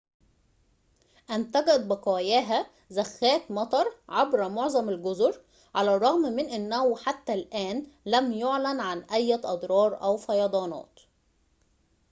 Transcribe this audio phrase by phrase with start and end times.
[1.31, 5.41] أنتجت بقاياها زخات مطر عبر معظم الجزر
[5.75, 10.99] على الرغم من أنه حتى الآن لم يُعلن عن أية أضرار أو فيضانات